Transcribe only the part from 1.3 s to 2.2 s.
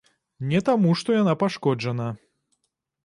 пашкоджана.